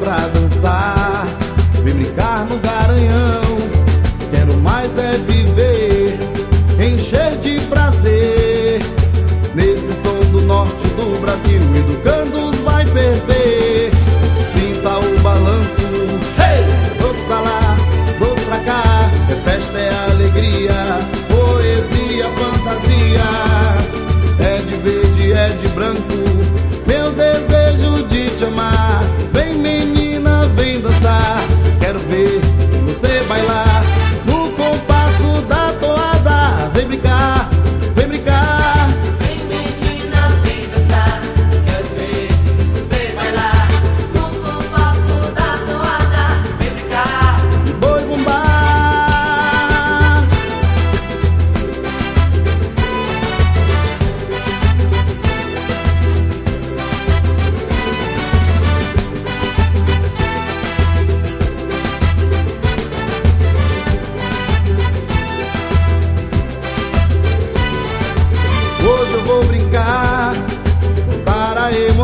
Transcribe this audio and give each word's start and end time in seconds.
pra 0.00 0.16
dançar, 0.28 1.26
vem 1.82 1.94
brincar 1.94 2.46
no 2.46 2.58
garanhão. 2.58 3.42
Quero 4.30 4.52
é 4.52 4.56
mais 4.56 4.90
é 4.98 5.12
viver, 5.26 6.18
encher 6.78 7.36
de 7.38 7.60
prazer. 7.66 8.80
Nesse 9.54 9.92
som 10.02 10.30
do 10.30 10.40
norte 10.42 10.86
do 10.96 11.20
Brasil, 11.20 11.60
educando 11.76 12.50
os 12.50 12.58
vai 12.60 12.84
perder. 12.86 13.63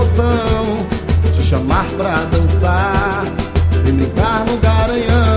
Emoção, 0.00 0.86
te 1.34 1.42
chamar 1.42 1.86
pra 1.96 2.24
dançar, 2.24 3.24
e 3.86 3.92
brincar 3.92 4.44
no 4.46 4.56
garanhão. 4.58 5.29